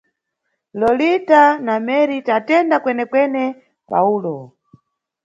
Lolita 0.79 1.41
na 1.65 1.75
Meri 1.85 2.17
Tatenda 2.27 2.75
kwenekwene, 2.83 3.43
Pawulo. 3.89 4.35